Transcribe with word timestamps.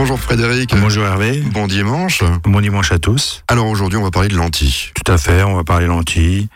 Bonjour 0.00 0.20
Frédéric. 0.20 0.76
Bonjour 0.76 1.04
Hervé. 1.04 1.40
Bon 1.40 1.66
dimanche. 1.66 2.22
Bon 2.44 2.60
dimanche 2.60 2.92
à 2.92 3.00
tous. 3.00 3.42
Alors 3.48 3.66
aujourd'hui, 3.66 3.98
on 3.98 4.04
va 4.04 4.12
parler 4.12 4.28
de 4.28 4.36
lentilles. 4.36 4.92
Tout 4.94 5.12
à 5.12 5.18
fait, 5.18 5.42
on 5.42 5.56
va 5.56 5.64
parler 5.64 5.88
lentilles. 5.88 6.46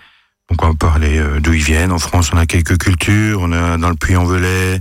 Donc 0.48 0.62
on 0.62 0.68
va 0.68 0.74
parler 0.74 1.18
euh, 1.18 1.40
d'où 1.40 1.52
ils 1.52 1.62
viennent. 1.62 1.90
En 1.90 1.98
France, 1.98 2.30
on 2.32 2.36
a 2.36 2.46
quelques 2.46 2.78
cultures. 2.78 3.40
On 3.42 3.50
a 3.50 3.78
dans 3.78 3.88
le 3.88 3.96
Puy-en-Velay, 3.96 4.80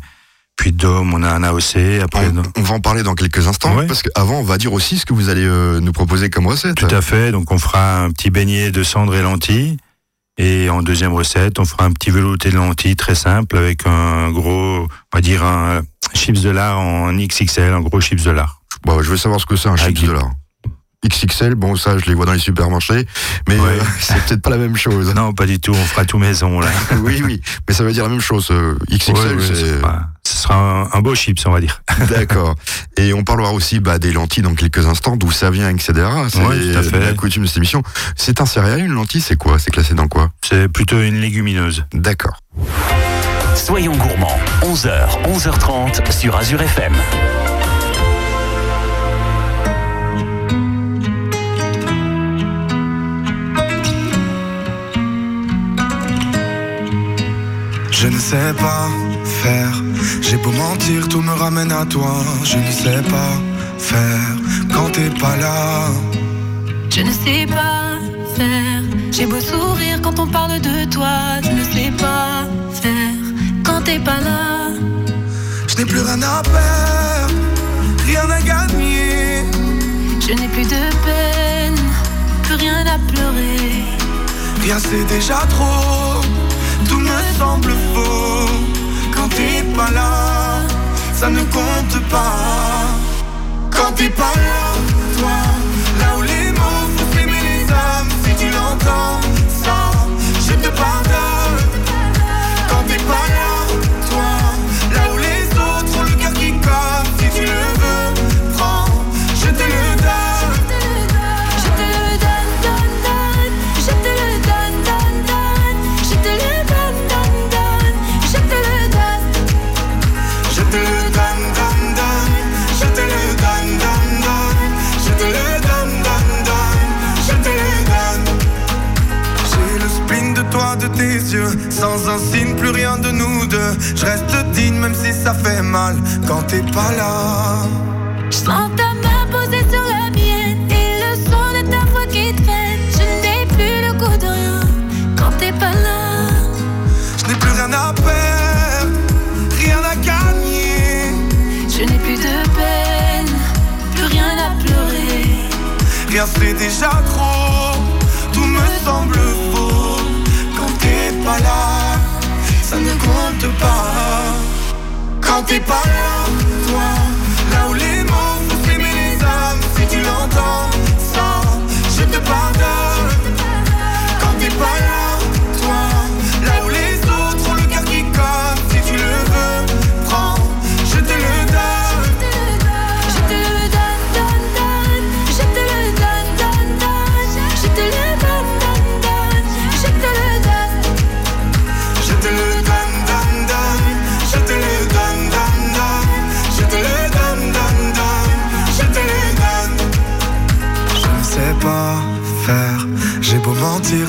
puis 0.58 0.72
de 0.74 0.78
Dôme, 0.78 1.12
on 1.12 1.24
a 1.24 1.30
un 1.32 1.42
AOC. 1.42 2.04
Après, 2.04 2.28
on, 2.28 2.44
on, 2.56 2.62
va 2.62 2.76
en 2.76 2.80
parler 2.80 3.02
dans 3.02 3.16
quelques 3.16 3.48
instants. 3.48 3.76
Ouais. 3.76 3.88
Parce 3.88 4.04
qu'avant, 4.04 4.38
on 4.38 4.44
va 4.44 4.60
dire 4.60 4.74
aussi 4.74 5.00
ce 5.00 5.08
que 5.08 5.16
vous 5.16 5.30
allez 5.30 5.44
euh, 5.44 5.80
nous 5.80 5.92
proposer 5.92 6.30
comme 6.30 6.46
recette. 6.46 6.76
Tout 6.76 6.96
à 6.96 7.02
fait. 7.02 7.32
Donc 7.32 7.52
on 7.52 7.58
fera 7.58 8.04
un 8.04 8.12
petit 8.12 8.30
beignet 8.30 8.70
de 8.70 8.84
cendres 8.84 9.16
et 9.16 9.24
lentilles. 9.24 9.78
Et 10.38 10.70
en 10.70 10.84
deuxième 10.84 11.14
recette, 11.14 11.58
on 11.58 11.66
fera 11.66 11.86
un 11.86 11.92
petit 11.92 12.12
velouté 12.12 12.52
de 12.52 12.58
lentilles 12.58 12.96
très 12.96 13.16
simple 13.16 13.58
avec 13.58 13.88
un 13.88 14.30
gros, 14.30 14.84
on 14.84 15.18
va 15.18 15.22
dire 15.22 15.44
un 15.44 15.82
chips 16.14 16.42
de 16.42 16.50
lard 16.50 16.80
en 16.80 17.14
XXL, 17.14 17.74
un 17.74 17.82
gros 17.82 18.02
chips 18.02 18.24
de 18.24 18.32
lard. 18.32 18.62
Bon, 18.86 19.02
je 19.02 19.10
veux 19.10 19.18
savoir 19.18 19.40
ce 19.40 19.46
que 19.46 19.56
c'est 19.56 19.70
un 19.70 19.76
Avec 19.76 19.98
chips 19.98 20.08
de 20.08 20.14
lard. 20.14 20.32
XXL, 21.04 21.56
bon 21.56 21.76
ça 21.76 21.98
je 21.98 22.06
les 22.06 22.14
vois 22.14 22.28
dans 22.28 22.34
les 22.34 22.38
supermarchés, 22.38 23.08
mais 23.50 23.58
Ouais. 23.58 23.70
euh, 23.70 23.84
c'est 24.00 24.24
peut-être 24.24 24.42
pas 24.44 24.52
la 24.52 24.58
même 24.58 24.78
chose. 24.78 25.12
Non, 25.16 25.34
pas 25.34 25.48
du 25.48 25.60
tout. 25.60 25.72
On 25.72 25.84
fera 25.86 26.06
tout 26.06 26.20
maison 26.20 26.60
là. 26.60 26.68
oui, 27.04 27.24
oui, 27.26 27.42
mais 27.68 27.74
ça 27.74 27.84
veut 27.84 27.92
dire 27.92 28.04
la 28.04 28.10
même 28.10 28.22
chose. 28.22 28.50
euh, 28.52 28.76
XXL, 28.88 29.16
Ouais, 29.16 29.34
ouais, 29.34 29.42
c'est 29.42 29.82
ce 30.24 30.38
sera- 30.44 30.54
un, 30.56 30.90
un 30.96 31.02
beau 31.02 31.16
chips, 31.16 31.44
on 31.48 31.52
va 31.52 31.60
dire. 31.60 31.82
d'accord. 32.10 32.54
Et 32.98 33.14
on 33.16 33.24
parlera 33.24 33.52
aussi 33.52 33.80
bah, 33.80 33.98
des 33.98 34.12
lentilles 34.14 34.44
dans 34.44 34.54
quelques 34.54 34.86
instants, 34.86 35.18
d'où 35.18 35.32
ça 35.32 35.50
vient, 35.50 35.70
etc. 35.70 35.94
C'est 36.30 37.00
la 37.00 37.14
coutume 37.14 37.42
de 37.44 37.48
cette 37.48 37.58
émission. 37.58 37.82
C'est 38.16 38.40
un 38.40 38.46
céréal, 38.46 38.82
une 38.82 38.94
lentille, 38.94 39.22
c'est 39.22 39.38
quoi? 39.38 39.58
C'est 39.58 39.72
classé 39.72 39.96
dans 39.96 40.08
quoi? 40.08 40.30
C'est 40.48 40.68
plutôt 40.68 41.02
une 41.02 41.20
légumineuse. 41.20 41.84
D'accord. 41.94 42.38
Soyons 43.56 43.96
gourmands, 43.96 44.40
11h, 44.64 45.08
11h30 45.26 46.12
sur 46.12 46.36
Azure 46.36 46.62
FM. 46.62 46.94
Je 57.92 58.08
ne 58.08 58.18
sais 58.18 58.54
pas 58.58 58.90
faire. 59.24 59.84
J'ai 60.22 60.38
beau 60.38 60.52
mentir, 60.52 61.08
tout 61.08 61.22
me 61.22 61.34
ramène 61.34 61.72
à 61.72 61.86
toi. 61.86 62.24
Je 62.44 62.58
ne 62.58 62.72
sais 62.72 63.02
pas 63.10 63.34
faire 63.78 64.36
quand 64.74 64.90
t'es 64.92 65.10
pas 65.20 65.38
là. 65.38 65.88
Je 66.90 67.02
ne 67.02 67.12
sais 67.12 67.46
pas 67.46 68.00
faire. 68.36 68.82
J'ai 69.12 69.26
beau 69.26 69.40
sourire 69.40 70.02
quand 70.02 70.20
on 70.20 70.28
parle 70.28 70.60
de 70.60 70.90
toi. 70.90 71.42
Je 71.44 71.52
ne 71.52 71.64
sais 71.64 71.92
pas 71.98 72.48
faire 72.82 73.21
quand 73.82 73.92
t'es 73.92 74.00
pas 74.00 74.20
là. 74.20 74.70
Je 75.68 75.76
n'ai 75.78 75.86
plus 75.86 76.02
rien 76.02 76.22
à 76.22 76.42
perdre, 76.44 77.34
rien 78.06 78.30
à 78.30 78.42
gagner. 78.42 79.44
Je 80.20 80.34
n'ai 80.34 80.48
plus 80.48 80.64
de 80.64 80.84
peine, 81.06 81.80
plus 82.44 82.56
rien 82.56 82.86
à 82.86 82.98
pleurer. 83.12 83.84
Rien 84.62 84.78
c'est 84.80 85.06
déjà 85.06 85.40
trop, 85.50 86.22
tout 86.88 87.00
me 87.00 87.20
semble 87.40 87.74
faux. 87.94 88.50
Quand 89.16 89.30
t'es 89.30 89.64
pas 89.76 89.92
là, 89.92 90.62
ça 91.14 91.30
ne 91.30 91.42
compte 91.44 92.10
pas. 92.10 92.88
Quand 93.72 93.92
t'es 93.96 94.10
pas 94.10 94.34
là, 94.36 94.64
toi, 95.18 95.38
là 96.00 96.18
où 96.18 96.22
les 96.22 96.52
mots 96.52 96.88
font 96.96 97.08
s'aimer 97.14 97.42
les 97.50 97.72
âmes, 97.72 98.12
si 98.24 98.36
tu 98.36 98.50
l'entends, 98.52 99.22
ça, 99.64 99.78
je 100.48 100.54
te 100.54 100.70
pardonne. 100.70 101.11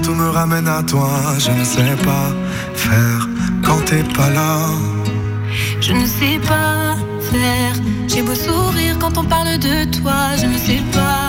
Tout 0.03 0.15
me 0.15 0.29
ramène 0.29 0.69
à 0.69 0.83
toi. 0.83 1.11
Je 1.39 1.51
ne 1.51 1.65
sais 1.65 1.97
pas 2.05 2.29
faire 2.75 3.29
quand 3.65 3.81
t'es 3.85 4.05
pas 4.17 4.31
là. 4.31 4.59
Je 5.81 5.93
ne 5.93 6.07
sais 6.07 6.39
pas 6.47 6.97
faire. 7.31 7.75
J'ai 8.07 8.23
beau 8.23 8.35
sourire 8.35 8.97
quand 9.01 9.19
on 9.19 9.25
parle 9.25 9.59
de 9.59 9.85
toi. 9.99 10.37
Je 10.41 10.47
ne 10.47 10.59
sais 10.59 10.83
pas. 10.93 11.22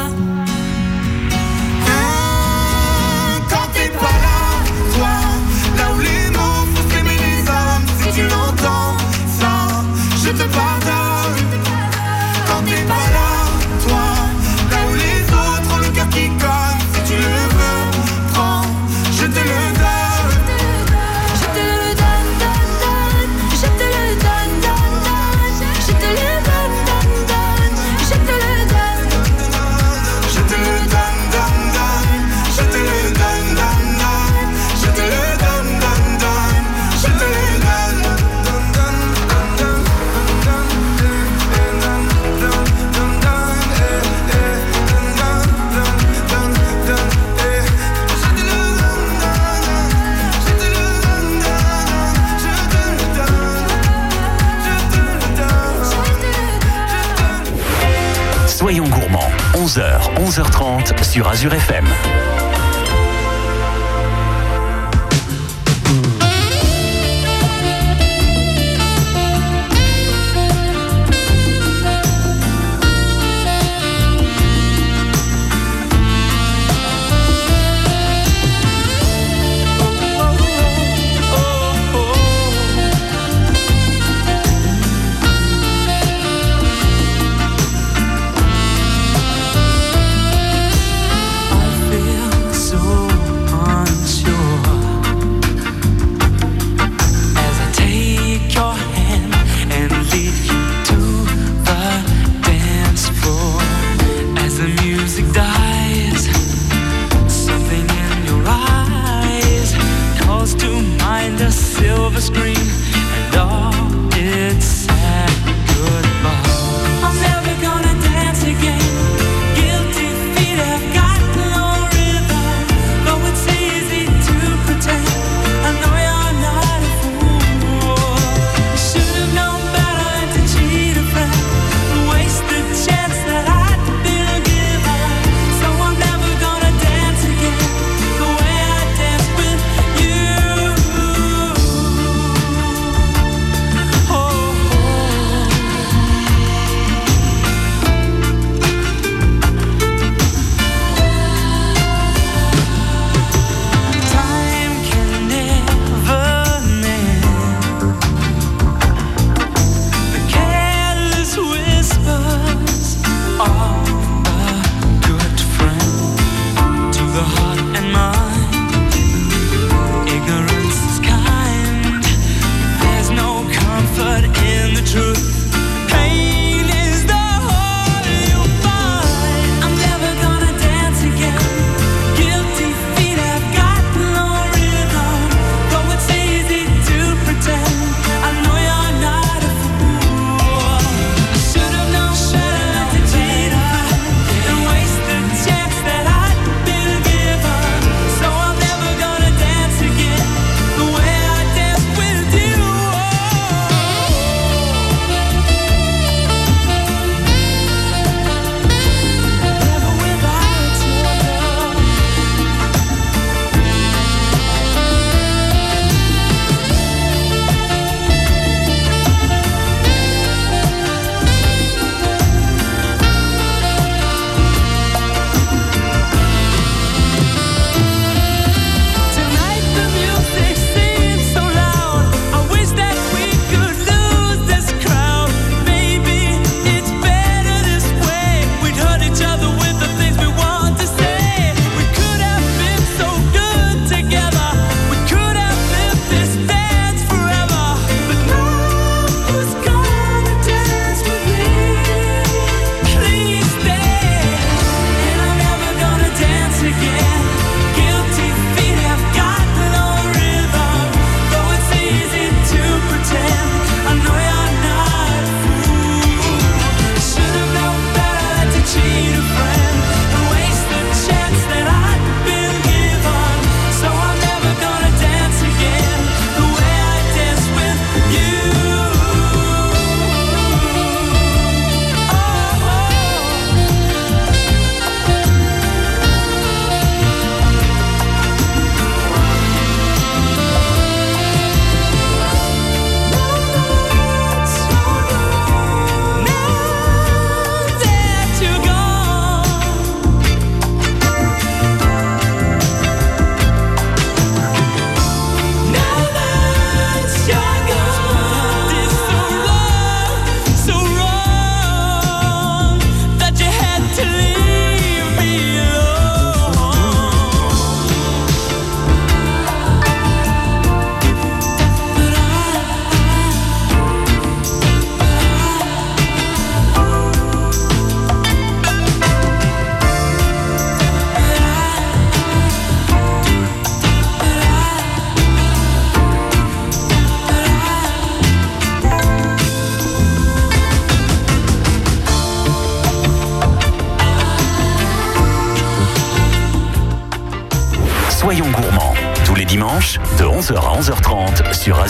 Azure 61.44 61.60
FM. 61.60 61.73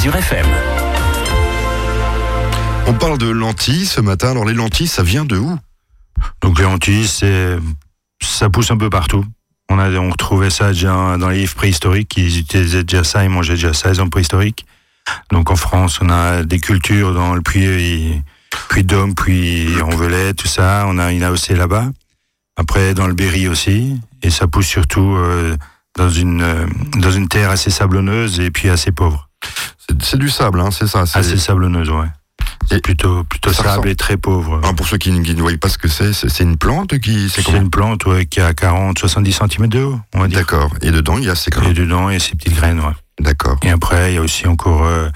Azure 0.03 0.17
FM. 0.17 0.45
On 2.88 2.93
parle 2.93 3.17
de 3.17 3.29
lentilles 3.29 3.86
ce 3.86 4.01
matin. 4.01 4.31
Alors 4.31 4.43
les 4.43 4.53
lentilles, 4.53 4.89
ça 4.89 5.01
vient 5.01 5.24
de 5.24 5.38
où 5.38 5.57
Donc 6.41 6.60
les 6.60 6.65
lentilles, 6.65 7.07
c'est, 7.07 7.57
ça 8.22 8.50
pousse 8.50 8.69
un 8.72 8.75
peu 8.75 8.89
partout. 8.89 9.24
On 9.69 9.79
a, 9.79 9.89
on 9.91 10.10
retrouvait 10.10 10.50
ça 10.50 10.74
déjà 10.74 11.15
dans 11.17 11.29
les 11.29 11.38
livres 11.38 11.55
préhistoriques. 11.55 12.17
Ils 12.17 12.39
utilisaient 12.39 12.83
déjà 12.83 13.05
ça, 13.05 13.24
ils 13.24 13.29
mangeaient 13.29 13.53
déjà 13.53 13.72
ça, 13.72 13.91
les 13.91 14.01
hommes 14.01 14.10
préhistoriques. 14.10 14.65
Donc 15.31 15.50
en 15.50 15.55
France, 15.55 16.00
on 16.01 16.10
a 16.10 16.43
des 16.43 16.60
cultures 16.60 17.13
dans 17.13 17.33
le 17.33 17.41
puits, 17.41 18.22
puits 18.67 18.83
d'Homme, 18.83 19.15
puis 19.15 19.69
Envelay, 19.81 20.33
tout 20.33 20.50
ça. 20.50 20.83
On 20.89 20.98
a 20.98 21.13
une 21.13 21.24
AOC 21.24 21.51
là-bas. 21.51 21.88
Après, 22.57 22.93
dans 22.93 23.07
le 23.07 23.13
Berry 23.13 23.48
aussi. 23.48 24.01
Et 24.22 24.31
ça 24.31 24.48
pousse 24.48 24.67
surtout 24.67 25.15
euh, 25.15 25.55
dans 25.95 26.10
une 26.10 26.41
euh, 26.41 26.65
dans 26.98 27.12
une 27.12 27.29
terre 27.29 27.51
assez 27.51 27.69
sablonneuse 27.69 28.41
et 28.41 28.51
puis 28.51 28.67
assez 28.67 28.91
pauvre. 28.91 29.29
C'est- 29.89 30.01
C'est 30.03 30.17
du 30.17 30.29
sable, 30.29 30.59
hein, 30.61 30.69
c'est 30.71 30.87
ça. 30.87 31.05
c'est- 31.05 31.19
Assez 31.19 31.37
sablonneuse, 31.37 31.89
ouais. 31.89 32.05
Et- 32.05 32.75
C'est 32.75 32.81
plutôt 32.81 33.23
plutôt 33.25 33.49
Ça 33.51 33.57
sable 33.57 33.69
ressemble- 33.69 33.89
et 33.89 33.95
très 33.95 34.17
pauvre. 34.17 34.61
Ah, 34.63 34.73
pour 34.73 34.87
ceux 34.87 34.97
qui, 34.97 35.09
qui 35.21 35.35
ne 35.35 35.41
voient 35.41 35.51
pas 35.59 35.69
ce 35.69 35.77
que 35.77 35.87
c'est, 35.87 36.13
c'est 36.13 36.29
c'est 36.29 36.43
une 36.43 36.57
plante 36.57 36.97
qui. 36.99 37.29
C'est 37.29 37.41
C'est 37.41 37.51
une 37.57 37.69
plante 37.69 38.05
ouais, 38.05 38.25
qui 38.25 38.39
a 38.39 38.53
40-70 38.53 39.33
cm 39.33 39.67
de 39.67 39.83
haut, 39.83 39.99
on 40.13 40.19
va 40.21 40.27
dire. 40.27 40.39
D'accord. 40.39 40.73
Et 40.81 40.91
dedans, 40.91 41.17
il 41.17 41.25
y 41.25 41.29
a 41.29 41.35
ces 41.35 41.49
Et 41.49 41.51
grains. 41.51 41.73
dedans, 41.73 42.09
il 42.09 42.13
y 42.13 42.15
a 42.15 42.19
ces 42.19 42.35
petites 42.35 42.55
graines, 42.55 42.79
ouais. 42.79 42.93
D'accord. 43.19 43.57
Et 43.63 43.69
après, 43.69 44.11
il 44.13 44.15
y 44.15 44.17
a 44.17 44.21
aussi 44.21 44.47
encore 44.47 44.83
euh, 44.85 45.09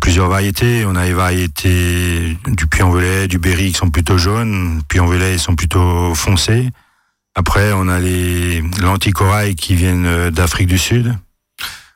plusieurs 0.00 0.28
variétés. 0.28 0.84
On 0.86 0.96
a 0.96 1.04
les 1.04 1.14
variétés 1.14 2.36
du 2.46 2.66
puy-en-velay, 2.66 3.28
du 3.28 3.38
berry 3.38 3.68
qui 3.72 3.78
sont 3.78 3.90
plutôt 3.90 4.18
jaunes, 4.18 4.82
puy-en-velay 4.88 5.34
ils 5.34 5.40
sont 5.40 5.54
plutôt 5.56 6.14
foncés. 6.14 6.68
Après, 7.36 7.72
on 7.72 7.88
a 7.88 7.98
les 8.00 8.62
lentilles 8.82 9.12
corail 9.12 9.54
qui 9.54 9.74
viennent 9.76 10.06
euh, 10.06 10.30
d'Afrique 10.30 10.66
du 10.68 10.78
Sud. 10.78 11.14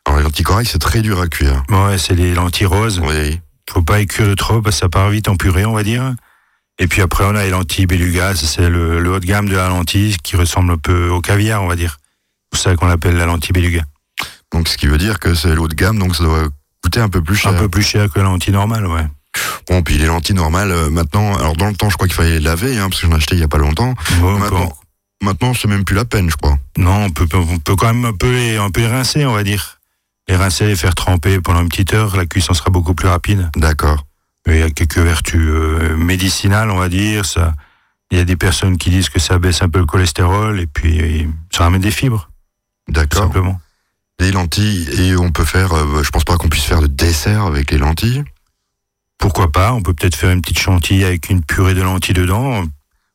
Alors 0.07 0.19
les 0.19 0.25
lentilles 0.25 0.45
corail, 0.45 0.67
c'est 0.67 0.79
très 0.79 1.03
dur 1.03 1.21
à 1.21 1.29
cuire. 1.29 1.63
Ouais, 1.69 1.99
c'est 1.99 2.15
les 2.15 2.35
lentilles 2.35 2.67
roses. 2.67 3.01
Oui. 3.05 3.41
Faut 3.71 3.83
pas 3.83 4.01
y 4.01 4.07
cuire 4.07 4.29
de 4.29 4.35
trop 4.35 4.61
parce 4.61 4.77
que 4.77 4.81
ça 4.81 4.89
part 4.89 5.09
vite 5.11 5.29
en 5.29 5.37
purée, 5.37 5.65
on 5.65 5.73
va 5.73 5.83
dire. 5.83 6.15
Et 6.79 6.89
puis 6.89 7.03
après, 7.03 7.25
on 7.25 7.35
a 7.37 7.45
les 7.45 7.51
lentilles 7.51 7.87
beluga, 7.87 8.35
c'est 8.35 8.69
le, 8.69 8.99
le 8.99 9.13
haut 9.13 9.21
de 9.21 9.27
gamme 9.27 9.49
de 9.49 9.55
la 9.55 9.69
lentille 9.69 10.17
qui 10.23 10.37
ressemble 10.37 10.73
un 10.73 10.79
peu 10.79 11.09
au 11.11 11.21
caviar, 11.21 11.63
on 11.63 11.69
va 11.69 11.77
dire. 11.77 11.99
C'est 12.01 12.51
pour 12.51 12.61
ça 12.61 12.77
qu'on 12.77 12.87
l'appelle 12.87 13.17
la 13.17 13.27
lentille 13.27 13.53
beluga. 13.53 13.83
Donc 14.53 14.69
ce 14.69 14.77
qui 14.77 14.87
veut 14.87 14.99
dire 14.99 15.19
que 15.19 15.35
c'est 15.35 15.55
l'eau 15.55 15.69
de 15.69 15.75
gamme, 15.75 15.99
donc 15.99 16.17
ça 16.17 16.25
doit 16.25 16.49
coûter 16.83 17.01
un 17.01 17.09
peu 17.09 17.23
plus 17.23 17.37
cher. 17.37 17.53
Un 17.53 17.55
peu 17.55 17.69
plus 17.69 17.83
cher 17.83 18.11
que 18.11 18.19
la 18.19 18.25
lentille 18.25 18.53
normale, 18.53 18.87
ouais. 18.87 19.07
Bon, 19.69 19.83
puis 19.83 19.97
les 19.97 20.07
lentilles 20.07 20.35
normales, 20.35 20.73
euh, 20.73 20.91
maintenant, 20.91 21.37
alors 21.37 21.57
dans 21.57 21.69
le 21.69 21.75
temps, 21.75 21.89
je 21.89 21.95
crois 21.95 22.07
qu'il 22.07 22.17
fallait 22.17 22.33
les 22.33 22.41
laver, 22.41 22.77
hein, 22.79 22.89
parce 22.91 23.01
que 23.01 23.07
j'en 23.07 23.13
ai 23.15 23.17
acheté 23.17 23.37
il 23.37 23.41
y 23.41 23.45
a 23.45 23.49
pas 23.49 23.59
longtemps. 23.59 23.95
Ouais, 24.21 24.39
maintenant, 24.39 24.73
maintenant, 25.23 25.55
c'est 25.55 25.69
même 25.69 25.85
plus 25.85 25.95
la 25.95 26.05
peine, 26.05 26.29
je 26.29 26.37
crois. 26.37 26.59
Non, 26.77 27.05
on 27.05 27.11
peut, 27.11 27.27
on 27.33 27.59
peut 27.59 27.77
quand 27.77 27.87
même 27.95 28.05
un 28.05 28.13
peu, 28.13 28.31
les, 28.31 28.57
un 28.57 28.71
peu 28.71 28.81
les 28.81 28.89
rincer, 28.89 29.25
on 29.25 29.33
va 29.33 29.45
dire. 29.45 29.79
Les 30.29 30.37
rincer, 30.37 30.67
les 30.67 30.77
faire 30.77 30.95
tremper 30.95 31.41
pendant 31.41 31.61
une 31.61 31.69
petite 31.69 31.95
heure, 31.95 32.17
la 32.17 32.27
cuisson 32.27 32.55
sera 32.55 32.71
beaucoup 32.71 32.95
plus 32.95 33.09
rapide. 33.09 33.51
D'accord. 33.57 34.07
Il 34.47 34.57
y 34.57 34.63
a 34.63 34.71
quelques 34.71 34.99
vertus 34.99 35.41
euh, 35.41 35.97
médicinales, 35.97 36.71
on 36.71 36.79
va 36.79 36.89
dire. 36.89 37.25
Ça, 37.25 37.55
il 38.11 38.19
y 38.19 38.21
a 38.21 38.25
des 38.25 38.37
personnes 38.37 38.77
qui 38.77 38.91
disent 38.91 39.09
que 39.09 39.19
ça 39.19 39.39
baisse 39.39 39.63
un 39.63 39.69
peu 39.69 39.79
le 39.79 39.87
cholestérol 39.87 40.61
et 40.61 40.67
puis 40.67 41.01
euh, 41.01 41.29
ça 41.51 41.65
ramène 41.65 41.81
des 41.81 41.91
fibres, 41.91 42.31
D'accord. 42.89 43.23
simplement. 43.23 43.61
Les 44.21 44.31
lentilles, 44.31 44.89
et 45.01 45.17
on 45.17 45.33
peut 45.33 45.45
faire, 45.45 45.73
euh, 45.73 46.03
je 46.03 46.11
pense 46.11 46.25
pas 46.25 46.37
qu'on 46.37 46.49
puisse 46.49 46.65
faire 46.65 46.83
de 46.83 46.87
dessert 46.87 47.43
avec 47.43 47.71
les 47.71 47.79
lentilles. 47.79 48.23
Pourquoi 49.19 49.51
pas 49.51 49.73
On 49.73 49.83
peut 49.83 49.95
peut-être 49.95 50.17
faire 50.17 50.31
une 50.31 50.43
petite 50.43 50.59
chantilly 50.59 51.05
avec 51.05 51.31
une 51.31 51.43
purée 51.43 51.75
de 51.75 51.83
lentilles 51.83 52.15
dedans. 52.15 52.65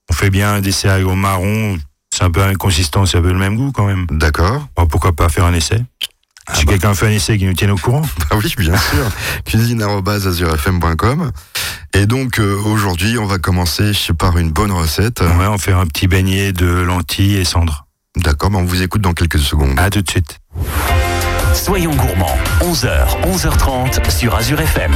On 0.09 0.13
fait 0.13 0.29
bien 0.29 0.55
un 0.55 0.61
dessert 0.61 1.05
au 1.07 1.15
marron. 1.15 1.77
C'est 2.11 2.23
un 2.23 2.31
peu 2.31 2.41
consistance, 2.55 3.11
c'est 3.11 3.17
un 3.17 3.21
peu 3.21 3.31
le 3.31 3.37
même 3.37 3.57
goût 3.57 3.71
quand 3.71 3.85
même. 3.85 4.07
D'accord. 4.09 4.67
Pourquoi 4.89 5.13
pas 5.13 5.29
faire 5.29 5.45
un 5.45 5.53
essai 5.53 5.83
Si 6.54 6.66
bah. 6.66 6.74
quelqu'un 6.74 6.94
fait 6.94 7.08
un 7.08 7.12
essai, 7.12 7.38
qui 7.38 7.46
nous 7.46 7.54
tienne 7.54 7.72
au 7.72 7.77
courant. 7.77 8.01
Ah 8.30 8.36
oui, 8.36 8.54
bien 8.58 8.75
sûr. 8.75 9.10
cuisine.azurfm.com. 9.46 11.32
Et 11.94 12.06
donc, 12.06 12.39
euh, 12.39 12.56
aujourd'hui, 12.66 13.18
on 13.18 13.25
va 13.25 13.38
commencer 13.38 13.92
par 14.18 14.38
une 14.38 14.51
bonne 14.51 14.72
recette. 14.72 15.22
Ouais, 15.22 15.48
on 15.48 15.58
fait 15.58 15.72
un 15.72 15.86
petit 15.86 16.08
beignet 16.08 16.51
de 16.51 16.68
lentilles 16.68 17.38
et 17.38 17.46
cendres. 17.46 17.88
D'accord, 18.18 18.51
mais 18.51 18.58
on 18.58 18.66
vous 18.66 18.82
écoute 18.82 19.01
dans 19.01 19.13
quelques 19.13 19.39
secondes. 19.39 19.80
À 19.80 19.89
tout 19.89 20.01
de 20.01 20.10
suite. 20.10 20.39
Soyons 21.54 21.96
gourmands, 21.96 22.38
11h, 22.62 23.22
11h30 23.24 24.12
sur 24.12 24.36
Azure 24.36 24.60
FM. 24.60 24.92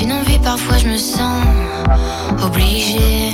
Est-ce 0.00 0.04
une 0.06 0.42
Parfois, 0.42 0.78
je 0.78 0.86
me 0.86 0.96
sens 0.96 1.42
obligée. 2.44 3.32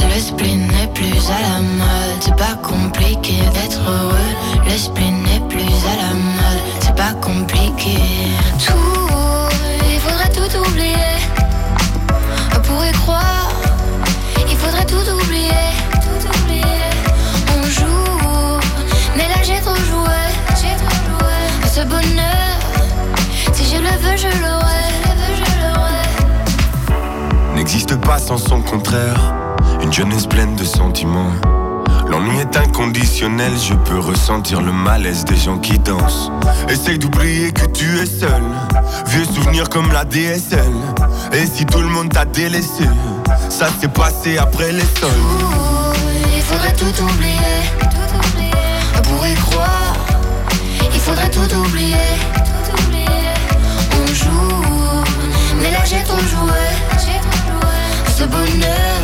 Le 0.00 0.18
spleen 0.18 0.66
n'est 0.68 0.86
plus 0.94 1.28
à 1.28 1.40
la 1.42 1.60
mode, 1.60 2.20
c'est 2.20 2.36
pas 2.36 2.54
compliqué 2.62 3.34
d'être 3.52 3.80
heureux. 3.86 4.64
Le 4.64 4.78
spleen 4.78 5.22
n'est 5.24 5.46
plus 5.46 5.60
à 5.60 5.96
la 6.02 6.14
mode, 6.14 6.62
c'est 6.80 6.96
pas 6.96 7.12
compliqué. 7.20 7.98
Tout, 8.66 9.48
il 9.92 10.00
faudrait 10.00 10.30
tout 10.30 10.58
oublier. 10.58 11.12
On 12.56 12.60
pourrait 12.60 12.92
croire, 12.92 13.50
il 14.50 14.56
faudrait 14.56 14.86
tout 14.86 15.06
oublier. 15.22 15.68
Tout 16.00 16.28
oublier. 16.38 16.88
On 17.58 17.62
joue, 17.64 18.58
mais 19.16 19.28
là 19.28 19.42
j'ai 19.42 19.60
trop 19.60 19.76
joué. 19.76 20.22
J'ai 20.60 20.76
trop 20.82 20.96
joué. 21.08 21.36
Ce 21.74 21.80
bonheur, 21.80 22.53
je 23.74 23.80
le 23.80 23.88
veux, 23.88 24.16
je 24.16 24.28
l'aurai. 24.40 24.84
N'existe 27.54 27.96
pas 27.96 28.18
sans 28.18 28.38
son 28.38 28.60
contraire. 28.62 29.34
Une 29.82 29.92
jeunesse 29.92 30.26
pleine 30.26 30.54
de 30.56 30.64
sentiments. 30.64 31.32
L'ennui 32.08 32.38
est 32.38 32.56
inconditionnel, 32.56 33.52
je 33.58 33.74
peux 33.74 33.98
ressentir 33.98 34.60
le 34.60 34.72
malaise 34.72 35.24
des 35.24 35.36
gens 35.36 35.58
qui 35.58 35.78
dansent. 35.78 36.30
Essaye 36.68 36.98
d'oublier 36.98 37.52
que 37.52 37.66
tu 37.66 37.98
es 37.98 38.06
seul. 38.06 38.42
Vieux 39.06 39.24
souvenirs 39.24 39.68
comme 39.68 39.90
la 39.92 40.04
DSL. 40.04 40.72
Et 41.32 41.46
si 41.46 41.64
tout 41.64 41.80
le 41.80 41.88
monde 41.88 42.10
t'a 42.10 42.24
délaissé, 42.24 42.84
ça 43.48 43.68
s'est 43.80 43.88
passé 43.88 44.38
après 44.38 44.72
les 44.72 44.86
sols. 45.00 45.10
Il 46.36 46.42
faudrait 46.42 46.74
tout 46.74 47.02
oublier. 47.02 47.62
Tout 47.80 48.18
oublier. 48.18 48.52
On 48.96 49.02
pourrait 49.02 49.34
croire. 49.34 49.96
Il 50.92 51.00
faudrait. 51.00 51.30
Tout 51.30 51.56
oublier. 51.56 51.96
Mais 55.60 55.70
là 55.72 55.84
j'ai 55.84 56.02
trop 56.04 56.18
joué. 56.18 56.64
Ce 58.16 58.24
bonheur. 58.24 59.02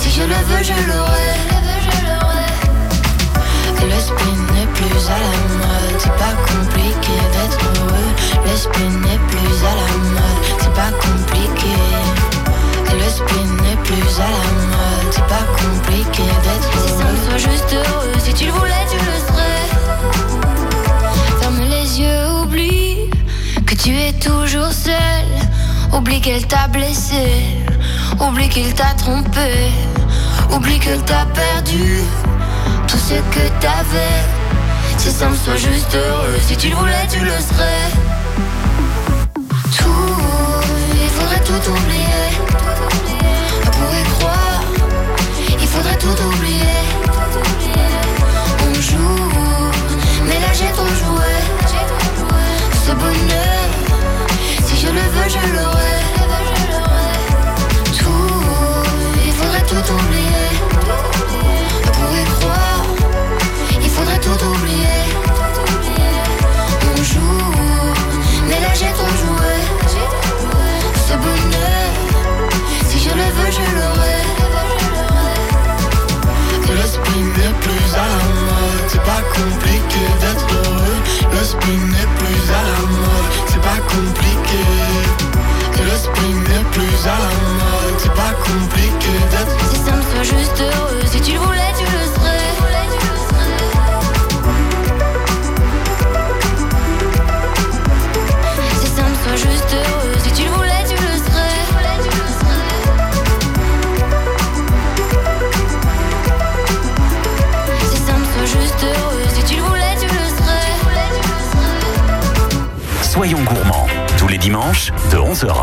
Si 0.00 0.10
je 0.10 0.22
le 0.22 0.38
veux, 0.48 0.62
je 0.62 0.72
l'aurai. 0.88 1.32
Le 3.82 4.00
spin 4.00 4.36
n'est 4.54 4.66
plus 4.72 5.08
à 5.08 5.18
la 5.18 5.34
mode. 5.60 5.98
C'est 5.98 6.16
pas 6.16 6.34
compliqué 6.48 7.16
d'être 7.32 7.60
heureux. 7.80 8.10
Le 8.46 8.56
spin 8.56 8.90
n'est 9.04 9.22
plus 9.28 9.56
à 9.64 9.74
la 9.80 9.90
mode. 10.14 10.42
C'est 10.60 10.74
pas 10.74 10.92
compliqué. 10.98 11.76
Le 12.92 13.08
spin 13.10 13.46
n'est 13.62 13.76
plus 13.84 14.20
à 14.20 14.28
la 14.36 14.46
mode, 14.72 15.10
c'est 15.10 15.26
pas 15.26 15.46
compliqué 15.60 16.22
d'être 16.42 16.70
heureux. 16.76 16.86
Si 16.86 16.92
ça 16.98 17.04
me 17.04 17.16
soit 17.28 17.50
juste 17.50 17.72
heureux, 17.74 18.15
toujours 24.20 24.72
seul. 24.72 25.26
Oublie 25.92 26.20
qu'elle 26.20 26.46
t'a 26.46 26.68
blessé, 26.68 27.42
oublie 28.20 28.48
qu'il 28.48 28.72
t'a 28.74 28.92
trompé, 28.98 29.70
oublie 30.50 30.78
que 30.78 30.96
t'a 31.00 31.24
perdu 31.26 32.00
tout 32.86 32.98
ce 32.98 33.14
que 33.14 33.48
t'avais. 33.60 34.22
Si 34.98 35.08
me 35.08 35.36
soit 35.36 35.56
juste 35.56 35.94
heureux, 35.94 36.38
si 36.46 36.56
tu 36.56 36.68
le 36.68 36.76
voulais, 36.76 37.06
tu 37.10 37.20
le 37.20 37.30
serais. 37.30 37.90
Tout, 39.76 40.22
il 41.02 41.08
faudrait 41.10 41.44
tout 41.44 41.70
oublier. 41.70 42.26
On 43.64 43.70
pourrait 43.70 44.08
croire, 44.18 44.62
il 45.60 45.68
faudrait 45.68 45.98
tout 45.98 46.22
oublier. 46.26 46.85
Je 55.28 55.85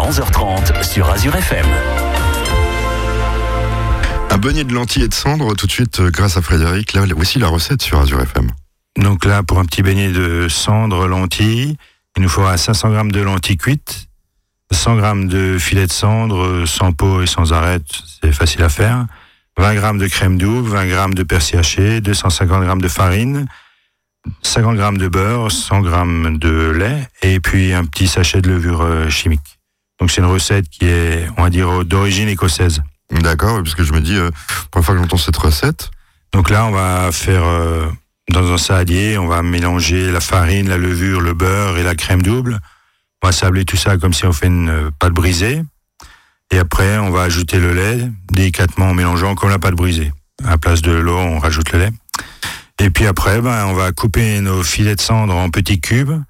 à 0.04 0.10
11h30 0.10 0.84
sur 0.84 1.10
Azure 1.10 1.36
FM. 1.36 1.66
Un 4.30 4.38
beignet 4.38 4.64
de 4.64 4.74
lentilles 4.74 5.04
et 5.04 5.08
de 5.08 5.14
cendres, 5.14 5.56
tout 5.56 5.68
de 5.68 5.72
suite, 5.72 6.00
euh, 6.00 6.10
grâce 6.10 6.36
à 6.36 6.42
Frédéric. 6.42 6.94
Là, 6.94 7.06
voici 7.16 7.40
la 7.40 7.48
recette 7.48 7.82
sur 7.82 8.00
Azure 8.00 8.22
FM. 8.22 8.52
Donc 8.98 9.26
là, 9.26 9.44
pour 9.44 9.60
un 9.60 9.66
petit 9.66 9.82
beignet 9.82 10.10
de 10.10 10.48
cendres 10.50 11.08
lentilles, 11.08 11.78
il 12.18 12.24
nous 12.24 12.30
faudra 12.30 12.58
500 12.58 12.92
grammes 12.92 13.12
de 13.12 13.22
lentilles 13.22 13.58
cuites, 13.58 14.08
100 14.72 14.96
grammes 14.98 15.28
de 15.28 15.58
filet 15.58 15.88
de 15.88 15.92
cendre 15.92 16.44
euh, 16.44 16.66
sans 16.66 16.92
peau 16.92 17.22
et 17.22 17.28
sans 17.28 17.54
arête, 17.54 17.88
c'est 18.22 18.34
facile 18.34 18.64
à 18.64 18.70
faire, 18.70 19.06
20 19.58 19.76
grammes 19.76 19.98
de 20.00 20.08
crème 20.08 20.38
double, 20.38 20.70
20 20.70 20.88
grammes 20.88 21.14
de 21.14 21.24
persil 21.24 21.60
haché, 21.60 22.02
250 22.02 22.64
grammes 22.64 22.82
de 22.82 22.88
farine, 22.88 23.48
50 24.42 24.76
grammes 24.76 24.98
de 24.98 25.08
beurre, 25.08 25.52
100 25.52 25.82
grammes 25.82 26.38
de 26.40 26.72
lait 26.72 27.08
et 27.22 27.40
puis 27.40 27.74
un 27.74 27.86
petit 27.86 28.08
sachet 28.08 28.42
de 28.42 28.50
levure 28.50 28.82
euh, 28.82 29.10
chimique. 29.10 29.60
Donc 30.04 30.12
c'est 30.12 30.20
une 30.20 30.28
recette 30.28 30.68
qui 30.68 30.84
est, 30.84 31.30
on 31.38 31.44
va 31.44 31.50
dire, 31.50 31.86
d'origine 31.86 32.28
écossaise. 32.28 32.82
D'accord, 33.10 33.64
parce 33.64 33.74
que 33.74 33.86
je 33.86 33.94
me 33.94 34.02
dis, 34.02 34.18
euh, 34.18 34.32
première 34.70 34.86
fois 34.86 34.96
que 34.96 35.00
j'entends 35.00 35.16
cette 35.16 35.38
recette, 35.38 35.92
Donc 36.34 36.50
là, 36.50 36.66
on 36.66 36.72
va 36.72 37.10
faire 37.14 37.46
euh, 37.46 37.88
dans 38.30 38.52
un 38.52 38.58
saladier, 38.58 39.18
on 39.18 39.28
va 39.28 39.42
mélanger 39.44 40.12
la 40.12 40.20
farine, 40.20 40.68
la 40.68 40.78
levure, 40.78 41.22
le 41.22 41.34
beurre 41.34 41.78
et 41.78 41.84
la 41.84 41.96
crème 41.96 42.22
double. 42.22 42.60
On 43.22 43.28
va 43.28 43.32
sabler 43.32 43.64
tout 43.64 43.78
ça 43.78 43.96
comme 43.96 44.12
si 44.12 44.26
on 44.26 44.34
fait 44.34 44.48
une 44.48 44.68
euh, 44.68 44.92
pâte 45.00 45.14
brisée. 45.14 45.64
Et 46.52 46.60
après, 46.60 46.98
on 46.98 47.10
va 47.10 47.22
ajouter 47.22 47.58
le 47.58 47.72
lait 47.72 48.12
délicatement 48.30 48.90
en 48.90 48.94
mélangeant 48.94 49.36
comme 49.36 49.52
la 49.52 49.60
pâte 49.60 49.76
brisée. 49.76 50.12
À 50.44 50.50
la 50.50 50.58
place 50.58 50.82
de 50.82 50.92
l'eau, 50.92 51.18
on 51.18 51.40
rajoute 51.40 51.72
le 51.72 51.80
lait. 51.80 51.92
Et 52.82 52.90
puis 52.90 53.08
après, 53.08 53.40
ben, 53.40 53.68
on 53.68 53.74
va 53.74 53.94
couper 53.94 54.42
nos 54.42 54.64
filets 54.64 54.98
de 54.98 55.02
cendre 55.02 55.34
en 55.34 55.50
petits 55.50 55.80
cubes. 55.80 56.22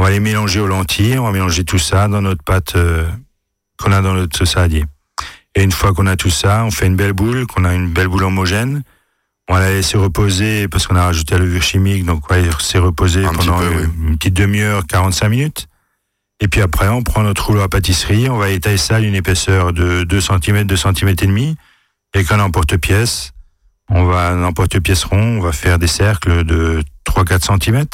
On 0.00 0.02
va 0.02 0.08
les 0.08 0.20
mélanger 0.20 0.60
aux 0.60 0.66
lentilles. 0.66 1.18
On 1.18 1.24
va 1.24 1.30
mélanger 1.30 1.62
tout 1.62 1.78
ça 1.78 2.08
dans 2.08 2.22
notre 2.22 2.42
pâte 2.42 2.74
euh, 2.74 3.06
qu'on 3.76 3.92
a 3.92 4.00
dans 4.00 4.14
notre 4.14 4.46
saladier. 4.46 4.86
Et 5.54 5.62
une 5.62 5.72
fois 5.72 5.92
qu'on 5.92 6.06
a 6.06 6.16
tout 6.16 6.30
ça, 6.30 6.64
on 6.64 6.70
fait 6.70 6.86
une 6.86 6.96
belle 6.96 7.12
boule, 7.12 7.46
qu'on 7.46 7.66
a 7.66 7.74
une 7.74 7.90
belle 7.90 8.08
boule 8.08 8.24
homogène. 8.24 8.82
On 9.46 9.52
va 9.52 9.60
la 9.60 9.68
laisser 9.68 9.98
reposer 9.98 10.68
parce 10.68 10.86
qu'on 10.86 10.96
a 10.96 11.04
rajouté 11.04 11.34
la 11.34 11.40
levure 11.40 11.60
chimique, 11.60 12.06
donc 12.06 12.22
on 12.24 12.34
va 12.34 12.40
la 12.40 12.46
laisser 12.46 12.78
reposer 12.78 13.26
Un 13.26 13.32
petit 13.32 13.48
pendant 13.48 13.58
peu, 13.58 13.70
une, 13.70 13.78
oui. 13.78 13.86
une 14.08 14.16
petite 14.16 14.32
demi-heure, 14.32 14.86
45 14.86 15.28
minutes. 15.28 15.68
Et 16.40 16.48
puis 16.48 16.62
après, 16.62 16.88
on 16.88 17.02
prend 17.02 17.22
notre 17.22 17.44
rouleau 17.48 17.60
à 17.60 17.68
pâtisserie, 17.68 18.30
on 18.30 18.38
va 18.38 18.48
étaler 18.48 18.78
ça 18.78 19.02
d'une 19.02 19.14
épaisseur 19.14 19.74
de 19.74 20.04
2 20.04 20.18
cm, 20.18 20.64
2 20.64 20.76
cm 20.76 21.08
et 21.10 21.14
demi, 21.14 21.56
avec 22.14 22.32
un 22.32 22.40
emporte-pièce. 22.40 23.32
On 23.90 24.04
va, 24.04 24.30
un 24.30 24.44
emporte-pièce 24.44 25.04
rond, 25.04 25.40
on 25.40 25.40
va 25.42 25.52
faire 25.52 25.78
des 25.78 25.88
cercles 25.88 26.44
de 26.44 26.82
3-4 27.04 27.62
cm. 27.62 27.84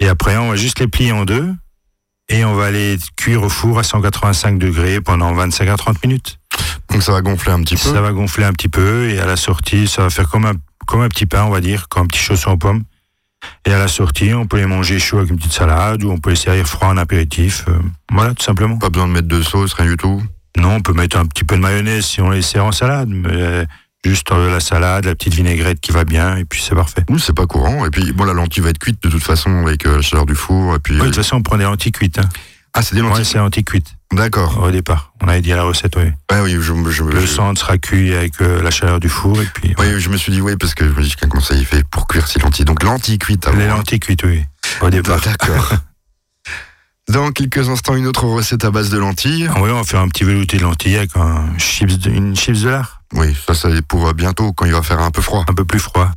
Et 0.00 0.08
après, 0.08 0.36
on 0.36 0.48
va 0.50 0.56
juste 0.56 0.80
les 0.80 0.88
plier 0.88 1.12
en 1.12 1.24
deux. 1.24 1.52
Et 2.28 2.44
on 2.44 2.54
va 2.54 2.70
les 2.70 2.96
cuire 3.16 3.42
au 3.42 3.48
four 3.48 3.78
à 3.78 3.82
185 3.82 4.58
degrés 4.58 5.00
pendant 5.00 5.34
25 5.34 5.68
à 5.68 5.76
30 5.76 6.02
minutes. 6.04 6.38
Donc 6.90 7.02
ça 7.02 7.12
va 7.12 7.20
gonfler 7.20 7.52
un 7.52 7.60
petit 7.60 7.74
peu. 7.74 7.92
Ça 7.92 8.00
va 8.00 8.12
gonfler 8.12 8.44
un 8.44 8.52
petit 8.52 8.68
peu 8.68 9.10
et 9.10 9.18
à 9.18 9.26
la 9.26 9.36
sortie, 9.36 9.86
ça 9.88 10.02
va 10.02 10.10
faire 10.10 10.28
comme 10.28 10.46
un, 10.46 10.54
comme 10.86 11.00
un 11.02 11.08
petit 11.08 11.26
pain, 11.26 11.44
on 11.44 11.50
va 11.50 11.60
dire, 11.60 11.88
comme 11.88 12.04
un 12.04 12.06
petit 12.06 12.20
chausson 12.20 12.52
aux 12.52 12.56
pommes. 12.56 12.84
Et 13.66 13.72
à 13.72 13.78
la 13.78 13.88
sortie, 13.88 14.32
on 14.34 14.46
peut 14.46 14.58
les 14.58 14.66
manger 14.66 14.98
chaud 14.98 15.18
avec 15.18 15.30
une 15.30 15.36
petite 15.36 15.52
salade 15.52 16.04
ou 16.04 16.10
on 16.10 16.18
peut 16.18 16.30
les 16.30 16.36
servir 16.36 16.66
froid 16.66 16.88
en 16.88 16.96
apéritif. 16.96 17.64
euh, 17.68 17.78
voilà, 18.12 18.34
tout 18.34 18.44
simplement. 18.44 18.78
Pas 18.78 18.88
besoin 18.88 19.08
de 19.08 19.12
mettre 19.12 19.28
de 19.28 19.42
sauce, 19.42 19.72
rien 19.74 19.86
du 19.90 19.96
tout. 19.96 20.22
Non, 20.56 20.76
on 20.76 20.80
peut 20.80 20.92
mettre 20.92 21.16
un 21.16 21.26
petit 21.26 21.44
peu 21.44 21.56
de 21.56 21.60
mayonnaise 21.60 22.04
si 22.04 22.20
on 22.20 22.30
les 22.30 22.42
sert 22.42 22.64
en 22.64 22.72
salade, 22.72 23.08
mais 23.08 23.28
euh, 23.32 23.64
juste 24.04 24.30
euh, 24.32 24.50
la 24.50 24.60
salade, 24.60 25.04
la 25.04 25.14
petite 25.14 25.34
vinaigrette 25.34 25.80
qui 25.80 25.92
va 25.92 26.04
bien 26.04 26.36
et 26.36 26.44
puis 26.44 26.60
c'est 26.62 26.74
parfait. 26.74 27.02
Oui, 27.08 27.20
c'est 27.24 27.34
pas 27.34 27.46
courant. 27.46 27.84
Et 27.86 27.90
puis, 27.90 28.12
bon, 28.12 28.24
la 28.24 28.32
lentille 28.32 28.62
va 28.62 28.70
être 28.70 28.78
cuite 28.78 29.02
de 29.02 29.08
toute 29.08 29.22
façon 29.22 29.64
avec 29.66 29.86
euh, 29.86 29.96
la 29.96 30.02
chaleur 30.02 30.26
du 30.26 30.34
four. 30.34 30.74
Et 30.74 30.78
puis, 30.78 30.94
Oui, 30.94 31.00
de 31.00 31.04
euh, 31.04 31.06
toute 31.08 31.16
façon, 31.16 31.36
on 31.36 31.42
prend 31.42 31.56
des 31.56 31.64
lentilles 31.64 31.92
cuites. 31.92 32.18
Hein. 32.18 32.28
ah, 32.74 32.82
c'est 32.82 32.94
des 32.94 33.02
Ouais, 33.02 33.08
lentilles. 33.08 33.24
c'est 33.24 33.38
lentilles 33.38 33.64
cuites 33.64 33.94
D'accord. 34.12 34.58
au 34.62 34.70
départ. 34.70 35.12
On 35.22 35.28
avait 35.28 35.40
dit 35.40 35.52
à 35.52 35.56
la 35.56 35.62
recette, 35.62 35.94
oui. 35.96 36.04
Ouais, 36.30 36.40
oui, 36.42 36.52
je, 36.60 36.60
je, 36.90 37.02
Le 37.04 37.20
je- 37.20 37.26
centre 37.26 37.60
sera 37.60 37.78
cuit 37.78 38.12
avec 38.14 38.40
euh, 38.42 38.60
la 38.62 38.70
chaleur 38.70 38.98
du 39.00 39.08
four 39.08 39.40
et 39.40 39.46
puis 39.54 39.74
Oui, 39.78 39.98
je 40.00 40.08
me 40.10 40.16
suis 40.16 40.32
dit, 40.32 40.40
oui, 40.40 40.56
parce 40.56 40.74
que 40.74 40.84
je 40.84 40.92
me 40.92 41.02
dis, 41.02 41.14
comment 41.30 41.40
ça 41.42 41.54
y 41.54 41.64
fait 41.64 41.84
pour 41.88 42.06
cuire 42.08 42.26
ces 42.26 42.40
lentilles 42.40 42.64
Donc, 42.64 42.82
lentilles 42.82 43.18
cuites 43.18 43.46
avant. 43.46 43.56
les 43.58 43.68
lentilles 43.68 44.00
cuites, 44.00 44.24
oui. 44.24 44.42
Au 44.80 44.90
départ. 44.90 45.20
D'accord. 45.20 45.72
Dans 47.08 47.30
quelques 47.32 47.68
instants, 47.68 47.94
une 47.96 48.06
autre 48.06 48.24
recette 48.24 48.64
à 48.64 48.70
base 48.70 48.88
de 48.90 48.98
lentilles. 48.98 49.48
Ah 49.52 49.60
Oui, 49.60 49.70
on 49.70 49.76
va 49.76 49.84
faire 49.84 50.00
un 50.00 50.08
petit 50.08 50.24
velouté 50.24 50.56
de 50.58 50.62
lentilles 50.62 50.96
avec 50.96 51.16
un 51.16 51.46
chips 51.58 51.98
de- 51.98 52.10
une 52.10 52.36
chips 52.36 52.62
de 52.62 52.68
lard, 52.70 53.01
Oui, 53.14 53.36
ça, 53.46 53.54
c'est 53.54 53.82
pour 53.82 54.06
euh, 54.08 54.12
bientôt, 54.12 54.52
quand 54.52 54.64
il 54.64 54.72
va 54.72 54.82
faire 54.82 55.00
un 55.00 55.10
peu 55.10 55.20
froid. 55.20 55.44
un 55.48 55.54
peu 55.54 55.64
plus 55.64 55.78
froid. 55.80 56.08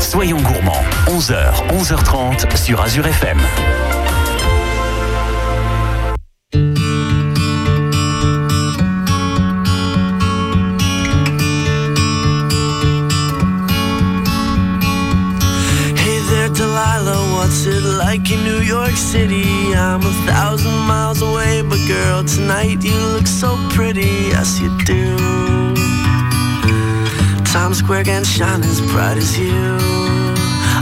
Soyons 0.00 0.40
gourmands, 0.40 0.84
11h, 1.08 1.52
11h30 1.70 2.56
sur 2.56 2.80
Azure 2.80 3.06
FM. 3.06 3.38
Hey 15.96 16.20
there, 16.28 16.48
Delilah, 16.48 17.34
what's 17.34 17.66
it 17.66 17.82
like 17.82 18.30
in 18.30 18.42
New 18.44 18.60
York 18.60 18.96
City? 18.96 19.74
I'm 19.74 20.02
a 20.02 20.12
thousand 20.26 20.78
miles 20.86 21.22
away, 21.22 21.62
but 21.62 21.78
girl, 21.86 22.24
tonight 22.24 22.82
you 22.82 22.96
look 23.14 23.26
so 23.26 23.56
pretty, 23.70 24.30
yes 24.30 24.60
you 24.60 24.70
do. 24.84 25.71
Times 27.52 27.80
Square 27.80 28.04
can't 28.04 28.24
shine 28.26 28.62
as 28.62 28.80
bright 28.80 29.18
as 29.18 29.38
you, 29.38 29.76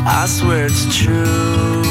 I 0.06 0.24
swear 0.28 0.66
it's 0.66 0.85
true. 0.96 1.83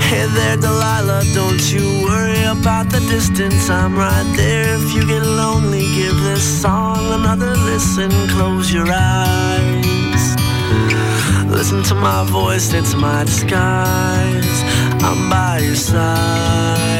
Hey 0.00 0.24
there, 0.26 0.56
Delilah, 0.56 1.24
don't 1.34 1.60
you 1.70 2.02
worry 2.02 2.42
about 2.44 2.88
the 2.88 3.00
distance. 3.00 3.68
I'm 3.68 3.94
right 3.94 4.24
there. 4.36 4.74
If 4.74 4.94
you 4.94 5.06
get 5.06 5.22
lonely, 5.22 5.84
give 5.94 6.16
this 6.22 6.62
song 6.62 7.12
another 7.12 7.54
listen. 7.56 8.10
Close 8.30 8.72
your 8.72 8.88
eyes. 8.90 10.36
Listen 11.46 11.82
to 11.84 11.94
my 11.94 12.24
voice, 12.24 12.72
it's 12.72 12.94
my 12.94 13.24
disguise. 13.24 14.62
I'm 15.04 15.28
by 15.28 15.58
your 15.58 15.76
side. 15.76 16.99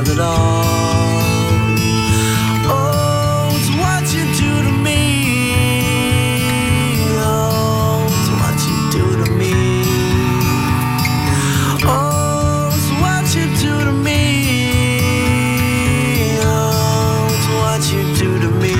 Have 0.00 0.08
it 0.08 0.18
all. 0.18 0.64
Oh, 2.72 3.52
it's 3.52 3.68
what 3.76 4.02
you 4.14 4.24
do 4.32 4.50
to 4.64 4.72
me. 4.80 5.02
Oh, 7.20 8.08
it's 8.08 8.30
what 8.40 8.56
you 8.64 8.76
do 8.96 9.04
to 9.22 9.30
me. 9.32 9.54
Oh, 11.84 12.72
it's 12.72 12.90
what 13.02 13.26
you 13.36 13.44
do 13.60 13.74
to 13.84 13.92
me. 13.92 14.24
Oh, 16.48 17.28
it's 17.36 17.48
what 17.60 17.82
you 17.92 18.02
do 18.16 18.30
to 18.40 18.50
me. 18.56 18.76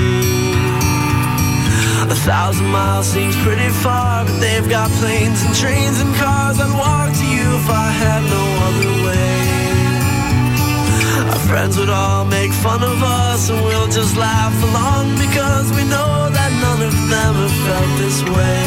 A 2.09 2.15
thousand 2.25 2.65
miles 2.65 3.05
seems 3.05 3.35
pretty 3.43 3.69
far, 3.69 4.25
but 4.25 4.39
they've 4.39 4.67
got 4.67 4.89
planes 4.99 5.43
and 5.43 5.53
trains 5.53 5.99
and 5.99 6.15
cars. 6.15 6.59
I'd 6.59 6.73
walk 6.75 7.13
to 7.13 7.25
you 7.27 7.57
if 7.61 7.69
I 7.69 7.91
had 7.91 8.23
no 8.23 8.50
friends 11.51 11.75
would 11.77 11.89
all 11.89 12.23
make 12.23 12.53
fun 12.53 12.81
of 12.81 13.03
us, 13.03 13.49
and 13.49 13.61
we'll 13.65 13.91
just 13.99 14.15
laugh 14.15 14.55
along 14.69 15.11
because 15.25 15.69
we 15.75 15.83
know 15.83 16.29
that 16.37 16.51
none 16.65 16.81
of 16.89 16.95
them 17.11 17.33
have 17.43 17.55
felt 17.65 17.91
this 17.99 18.19
way. 18.35 18.63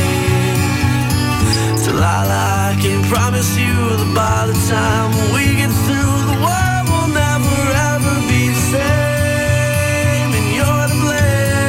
Delilah, 1.85 2.45
I 2.69 2.73
can 2.85 3.01
promise 3.15 3.51
you 3.57 3.75
that 4.01 4.13
by 4.15 4.41
the 4.51 4.59
time 4.69 5.11
we 5.35 5.45
get 5.61 5.73
through, 5.87 6.17
the 6.31 6.39
world 6.45 6.87
will 6.93 7.11
never 7.25 7.57
ever 7.93 8.15
be 8.29 8.43
the 8.53 8.65
same, 8.77 10.31
and 10.39 10.47
you're 10.57 10.89
to 10.93 10.99
blame. 11.05 11.65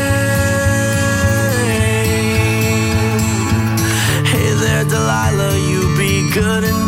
Hey 4.32 4.50
there, 4.64 4.86
Delilah, 4.94 5.56
you 5.72 5.80
be 5.96 6.12
good 6.38 6.64
and 6.66 6.85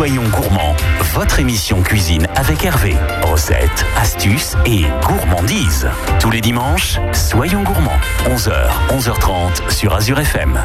Soyons 0.00 0.30
gourmands, 0.30 0.74
votre 1.12 1.40
émission 1.40 1.82
cuisine 1.82 2.26
avec 2.34 2.64
Hervé. 2.64 2.96
Recettes, 3.24 3.84
astuces 3.98 4.56
et 4.64 4.86
gourmandises. 5.06 5.90
Tous 6.18 6.30
les 6.30 6.40
dimanches, 6.40 6.98
soyons 7.12 7.62
gourmands. 7.62 7.98
11h, 8.24 8.70
11h30 8.96 9.70
sur 9.70 9.94
Azure 9.94 10.18
FM. 10.18 10.58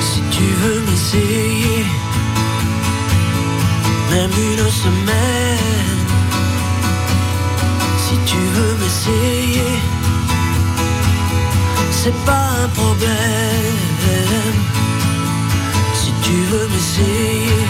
Si 0.00 0.22
tu 0.30 0.44
veux 0.44 0.82
m'essayer, 0.82 1.84
même 4.12 4.30
une 4.30 4.70
semaine. 4.70 5.58
Si 7.98 8.14
tu 8.24 8.36
veux 8.36 8.74
m'essayer 8.76 9.99
c'est 12.02 12.24
pas 12.24 12.46
un 12.64 12.68
problème. 12.68 14.58
Si 16.00 16.10
tu 16.24 16.36
veux 16.50 16.66
m'essayer, 16.72 17.64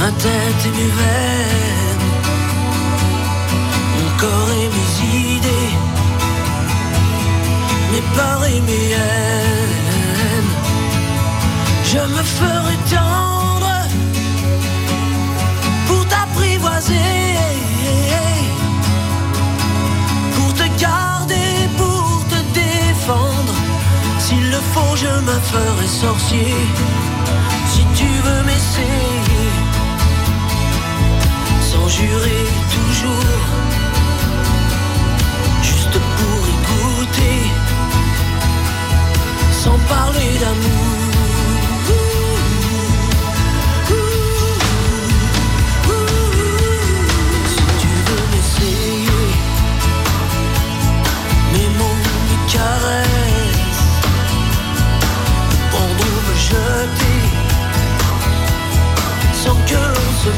ma 0.00 0.10
tête 0.24 0.60
et 0.68 0.72
mes 0.78 0.90
veines, 1.00 2.06
mon 3.96 4.10
corps 4.22 4.52
et 4.62 4.68
mes 4.76 4.90
idées, 5.34 5.74
mes 7.92 8.04
peurs 8.14 8.44
et 8.54 8.60
mes 8.68 8.88
haines. 9.00 10.54
Je 11.90 12.00
me 12.14 12.22
ferai 12.36 12.76
tendre 12.92 13.35
me 25.46 25.58
ferai 25.58 25.86
sorcier. 25.86 26.54
Si 27.72 27.84
tu 27.94 28.06
veux 28.24 28.42
m'essayer, 28.44 29.48
sans 31.60 31.88
jurer 31.88 32.44
toujours, 32.74 33.34
juste 35.62 35.98
pour 36.18 36.40
écouter, 36.56 37.38
sans 39.62 39.78
parler 39.88 40.38
d'amour. 40.40 40.85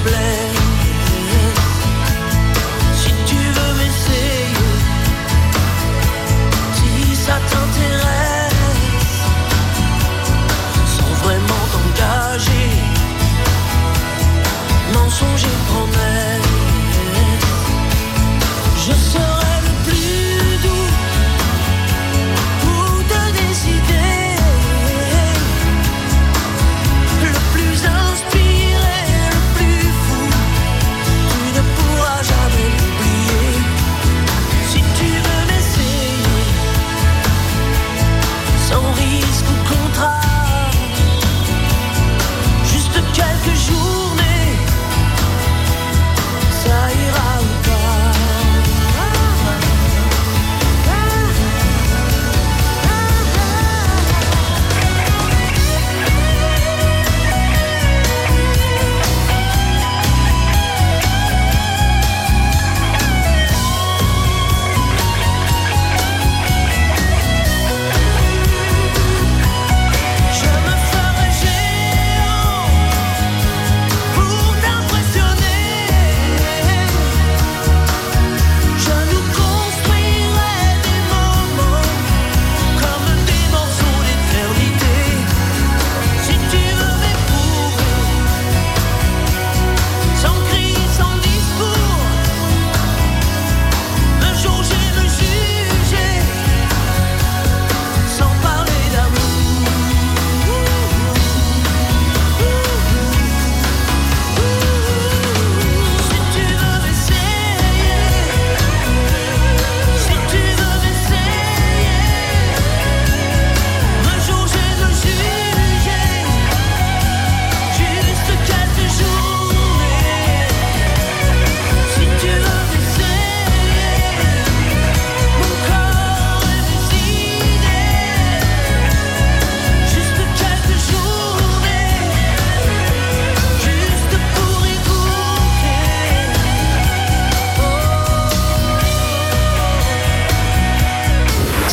blame 0.09 0.38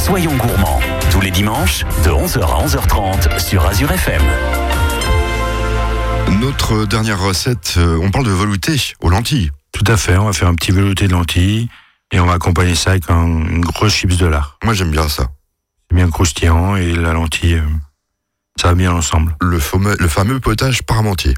Soyons 0.05 0.35
gourmands, 0.37 0.79
tous 1.11 1.21
les 1.21 1.31
dimanches, 1.31 1.83
de 2.03 2.09
11h 2.11 2.39
à 2.41 2.65
11h30 2.65 3.39
sur 3.39 3.65
Azure 3.65 3.91
FM. 3.91 4.21
Notre 6.39 6.85
dernière 6.85 7.19
recette, 7.19 7.75
euh, 7.77 7.97
on 8.01 8.11
parle 8.11 8.25
de 8.25 8.31
velouté 8.31 8.75
aux 8.99 9.09
lentilles. 9.09 9.51
Tout 9.71 9.83
à 9.87 9.97
fait, 9.97 10.17
on 10.17 10.25
va 10.25 10.33
faire 10.33 10.47
un 10.47 10.55
petit 10.55 10.71
velouté 10.71 11.07
de 11.07 11.13
lentilles 11.13 11.69
et 12.11 12.19
on 12.19 12.25
va 12.25 12.33
accompagner 12.33 12.75
ça 12.75 12.91
avec 12.91 13.09
un- 13.09 13.25
une 13.25 13.61
grosse 13.61 13.93
chips 13.93 14.17
de 14.17 14.25
lard. 14.27 14.57
Moi, 14.63 14.73
j'aime 14.73 14.91
bien 14.91 15.07
ça. 15.09 15.27
C'est 15.89 15.95
bien 15.95 16.09
croustillant 16.09 16.75
et 16.75 16.93
la 16.93 17.13
lentille, 17.13 17.55
euh, 17.55 17.67
ça 18.61 18.69
va 18.69 18.75
bien 18.75 18.91
ensemble. 18.91 19.35
Le 19.41 19.59
fameux, 19.59 19.95
le 19.99 20.07
fameux 20.07 20.39
potage 20.39 20.83
parmentier. 20.83 21.33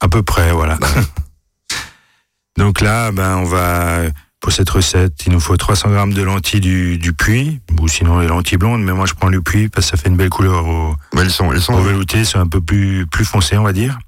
À 0.00 0.08
peu 0.08 0.22
près, 0.22 0.52
voilà. 0.52 0.78
Donc 2.56 2.80
là, 2.80 3.12
ben, 3.12 3.36
on 3.36 3.44
va, 3.44 4.00
pour 4.46 4.52
cette 4.52 4.70
recette, 4.70 5.26
il 5.26 5.32
nous 5.32 5.40
faut 5.40 5.56
300 5.56 5.90
grammes 5.90 6.12
de 6.12 6.22
lentilles 6.22 6.60
du, 6.60 6.98
du 6.98 7.12
puits, 7.12 7.58
ou 7.80 7.88
sinon 7.88 8.20
les 8.20 8.28
lentilles 8.28 8.58
blondes, 8.58 8.80
mais 8.80 8.92
moi 8.92 9.04
je 9.04 9.14
prends 9.14 9.26
le 9.26 9.42
puits 9.42 9.68
parce 9.68 9.90
que 9.90 9.96
ça 9.96 10.00
fait 10.00 10.08
une 10.08 10.16
belle 10.16 10.30
couleur 10.30 10.68
au, 10.68 10.94
Mais 11.14 11.22
elles 11.22 11.32
sont, 11.32 11.52
elles 11.52 11.60
sont 11.60 11.72
au 11.72 11.82
velouté, 11.82 12.24
c'est 12.24 12.38
un 12.38 12.46
peu 12.46 12.60
plus, 12.60 13.08
plus 13.08 13.24
foncé, 13.24 13.58
on 13.58 13.64
va 13.64 13.72
dire. 13.72 13.98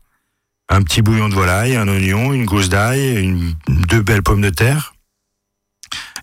Un 0.68 0.82
petit 0.82 1.02
bouillon 1.02 1.28
de 1.28 1.34
volaille, 1.34 1.74
un 1.74 1.88
oignon, 1.88 2.32
une 2.32 2.44
gousse 2.44 2.68
d'ail, 2.68 3.36
deux 3.66 4.00
belles 4.00 4.22
pommes 4.22 4.40
de 4.40 4.50
terre, 4.50 4.94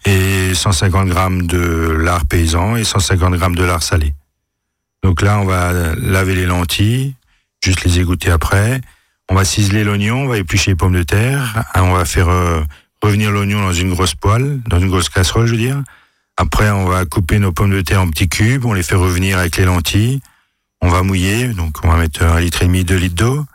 et 0.06 0.54
150 0.54 1.10
grammes 1.10 1.46
de 1.46 1.98
lard 2.00 2.26
paysan 2.26 2.78
et 2.78 2.86
150 2.86 3.36
grammes 3.36 3.56
de 3.58 3.66
lard 3.66 3.84
salé. 3.84 4.14
Donc 5.04 5.24
là, 5.24 5.42
on 5.42 5.46
va 5.46 5.74
laver 5.98 6.36
les 6.36 6.46
lentilles, 6.46 7.16
juste 7.62 7.84
les 7.84 8.00
égoutter 8.00 8.32
après. 8.32 8.80
On 9.28 9.36
va 9.36 9.44
ciseler 9.44 9.84
l'oignon, 9.84 10.22
on 10.22 10.28
va 10.28 10.38
éplucher 10.38 10.72
les 10.72 10.76
pommes 10.76 10.94
de 10.94 11.04
terre, 11.04 11.66
hein, 11.74 11.82
on 11.82 11.92
va 11.92 12.06
faire 12.06 12.30
euh, 12.30 12.62
revenir 13.06 13.32
l'oignon 13.32 13.62
dans 13.62 13.74
une 13.74 13.92
grosse 13.92 14.16
poêle, 14.16 14.62
dans 14.68 14.80
une 14.80 14.90
grosse 14.90 15.10
casserole, 15.10 15.46
je 15.46 15.52
veux 15.52 15.58
dire. 15.58 15.82
Après, 16.38 16.70
on 16.72 16.86
va 16.86 17.06
couper 17.06 17.40
nos 17.40 17.52
pommes 17.52 17.72
de 17.72 17.82
terre 17.82 18.02
en 18.02 18.10
petits 18.10 18.28
cubes, 18.28 18.66
on 18.66 18.74
les 18.74 18.84
fait 18.84 18.96
revenir 18.96 19.38
avec 19.38 19.58
les 19.58 19.66
lentilles. 19.66 20.22
On 20.82 20.90
va 20.90 21.04
mouiller, 21.04 21.48
donc 21.50 21.78
on 21.84 21.88
va 21.90 21.98
mettre 21.98 22.24
un 22.24 22.40
litre 22.40 22.64
et 22.64 22.66
demi, 22.66 22.84
deux 22.84 22.98
litres 22.98 23.16
d'eau, 23.16 23.46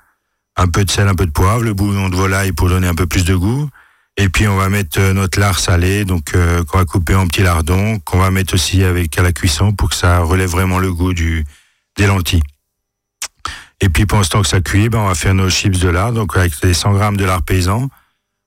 un 0.56 0.66
peu 0.66 0.84
de 0.84 0.90
sel, 0.90 1.06
un 1.06 1.14
peu 1.14 1.26
de 1.26 1.30
poivre, 1.30 1.62
le 1.62 1.74
bouillon 1.74 2.08
de 2.08 2.16
volaille 2.16 2.52
pour 2.52 2.68
donner 2.68 2.88
un 2.88 2.94
peu 2.94 3.06
plus 3.06 3.24
de 3.24 3.34
goût. 3.34 3.68
Et 4.16 4.28
puis 4.28 4.48
on 4.48 4.56
va 4.56 4.68
mettre 4.68 5.00
euh, 5.00 5.12
notre 5.12 5.38
lard 5.38 5.58
salé, 5.58 6.04
donc 6.04 6.34
euh, 6.34 6.64
qu'on 6.64 6.78
va 6.78 6.84
couper 6.84 7.14
en 7.14 7.26
petits 7.26 7.42
lardons, 7.42 7.98
qu'on 8.00 8.18
va 8.18 8.30
mettre 8.30 8.54
aussi 8.54 8.82
avec 8.82 9.16
à 9.18 9.22
la 9.22 9.32
cuisson 9.32 9.72
pour 9.72 9.90
que 9.90 9.94
ça 9.94 10.20
relève 10.20 10.50
vraiment 10.50 10.78
le 10.78 10.92
goût 10.92 11.12
du 11.12 11.44
des 11.96 12.06
lentilles. 12.06 12.42
Et 13.80 13.88
puis 13.88 14.06
pendant 14.06 14.22
ce 14.22 14.30
temps 14.30 14.42
que 14.42 14.48
ça 14.48 14.60
cuit, 14.60 14.88
ben, 14.88 14.98
on 14.98 15.06
va 15.06 15.14
faire 15.14 15.34
nos 15.34 15.50
chips 15.50 15.78
de 15.78 15.88
lard. 15.88 16.12
Donc 16.12 16.36
avec 16.36 16.52
les 16.62 16.74
100 16.74 16.92
grammes 16.92 17.16
de 17.16 17.24
lard 17.24 17.42
paysan, 17.42 17.88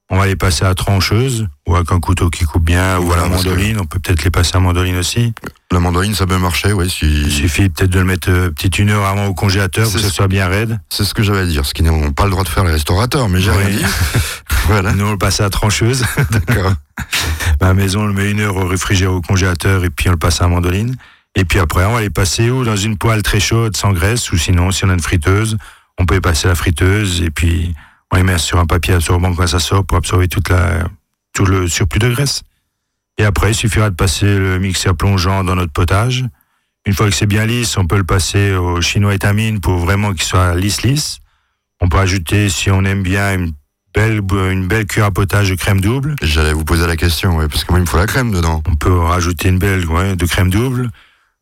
on 0.09 0.17
va 0.17 0.27
les 0.27 0.35
passer 0.35 0.65
à 0.65 0.75
trancheuse 0.75 1.47
ou 1.67 1.75
avec 1.75 1.91
un 1.91 1.99
couteau 1.99 2.29
qui 2.29 2.43
coupe 2.43 2.63
bien 2.63 2.99
ou 2.99 3.11
à 3.13 3.17
la 3.17 3.23
que- 3.23 3.29
mandoline. 3.29 3.79
On 3.79 3.85
peut 3.85 3.99
peut-être 3.99 4.23
les 4.23 4.29
passer 4.31 4.55
à 4.55 4.59
mandoline 4.59 4.97
aussi. 4.97 5.33
La 5.71 5.79
mandarine, 5.79 6.13
ça 6.13 6.27
peut 6.27 6.37
marcher. 6.37 6.69
Il 6.79 6.89
Si... 6.91 7.31
suffit 7.31 7.69
peut-être 7.69 7.89
de 7.89 7.99
le 7.99 8.05
mettre 8.05 8.29
euh, 8.29 8.49
petite 8.51 8.77
une 8.77 8.89
heure 8.91 9.05
avant 9.05 9.25
au 9.25 9.33
congélateur 9.33 9.85
pour 9.85 9.93
que 9.93 9.99
ce 9.99 10.09
soit 10.09 10.27
bien 10.27 10.47
raide. 10.47 10.79
C'est 10.89 11.03
ce 11.03 11.13
que 11.15 11.23
j'avais 11.23 11.39
à 11.39 11.45
dire. 11.45 11.65
Ce 11.65 11.73
qu'ils 11.73 11.85
n'ont 11.85 12.11
pas 12.11 12.25
le 12.25 12.31
droit 12.31 12.43
de 12.43 12.49
faire 12.49 12.63
les 12.63 12.71
restaurateurs, 12.73 13.27
mais 13.29 13.41
j'ai 13.41 13.49
Oui. 13.51 13.57
rien 13.65 13.77
dit. 13.77 13.85
voilà, 14.67 14.93
Nous 14.93 15.05
on 15.05 15.11
le 15.11 15.17
passe 15.17 15.39
à 15.39 15.43
la 15.45 15.49
trancheuse. 15.49 16.05
d'accord. 16.31 16.73
à 17.59 17.65
la 17.67 17.73
maison, 17.73 18.01
on 18.01 18.07
le 18.07 18.13
met 18.13 18.29
une 18.29 18.41
heure 18.41 18.55
au 18.57 18.67
réfrigérateur 18.67 19.17
au 19.17 19.21
congélateur 19.21 19.83
et 19.83 19.89
puis 19.89 20.09
on 20.09 20.11
le 20.11 20.17
passe 20.17 20.41
à 20.41 20.43
la 20.43 20.49
mandoline. 20.49 20.95
Et 21.35 21.45
puis 21.45 21.57
après, 21.57 21.85
on 21.85 21.93
va 21.93 22.01
les 22.01 22.11
passer 22.11 22.51
ou 22.51 22.63
dans 22.63 22.75
une 22.75 22.97
poêle 22.97 23.23
très 23.23 23.39
chaude 23.39 23.75
sans 23.75 23.93
graisse 23.93 24.31
ou 24.31 24.37
sinon, 24.37 24.69
si 24.69 24.85
on 24.85 24.89
a 24.89 24.93
une 24.93 24.99
friteuse, 24.99 25.57
on 25.97 26.05
peut 26.05 26.13
les 26.15 26.21
passer 26.21 26.45
à 26.45 26.49
la 26.49 26.55
friteuse 26.55 27.21
et 27.23 27.31
puis 27.31 27.73
on 28.13 28.23
met 28.23 28.37
sur 28.37 28.59
un 28.59 28.65
papier 28.65 28.93
absorbant 28.93 29.33
quand 29.33 29.47
ça 29.47 29.59
sort 29.59 29.85
pour 29.85 29.97
absorber 29.97 30.27
toute 30.27 30.49
la, 30.49 30.87
tout 31.33 31.45
le 31.45 31.67
surplus 31.67 31.99
de 31.99 32.09
graisse. 32.09 32.43
Et 33.17 33.25
après, 33.25 33.51
il 33.51 33.55
suffira 33.55 33.89
de 33.89 33.95
passer 33.95 34.37
le 34.37 34.59
mixeur 34.59 34.95
plongeant 34.95 35.43
dans 35.43 35.55
notre 35.55 35.71
potage. 35.71 36.25
Une 36.85 36.93
fois 36.93 37.07
que 37.09 37.15
c'est 37.15 37.25
bien 37.25 37.45
lisse, 37.45 37.77
on 37.77 37.87
peut 37.87 37.97
le 37.97 38.03
passer 38.03 38.53
au 38.53 38.81
chinois 38.81 39.15
étamine 39.15 39.61
pour 39.61 39.77
vraiment 39.77 40.11
qu'il 40.11 40.23
soit 40.23 40.55
lisse-lisse. 40.55 41.19
On 41.79 41.87
peut 41.89 41.99
ajouter, 41.99 42.49
si 42.49 42.71
on 42.71 42.83
aime 42.83 43.03
bien, 43.03 43.33
une 43.33 43.51
belle, 43.93 44.21
une 44.51 44.67
belle 44.67 44.85
cuillère 44.85 45.07
à 45.07 45.11
potage 45.11 45.49
de 45.49 45.55
crème 45.55 45.81
double. 45.81 46.15
J'allais 46.21 46.53
vous 46.53 46.65
poser 46.65 46.87
la 46.87 46.97
question, 46.97 47.37
ouais, 47.37 47.47
parce 47.47 47.63
que 47.63 47.71
moi, 47.71 47.79
il 47.79 47.83
me 47.83 47.87
faut 47.87 47.97
la 47.97 48.07
crème 48.07 48.31
dedans. 48.31 48.61
On 48.67 48.75
peut 48.75 48.97
rajouter 48.97 49.49
une 49.49 49.59
belle 49.59 49.85
ouais, 49.85 50.15
de 50.15 50.25
crème 50.25 50.49
double. 50.49 50.89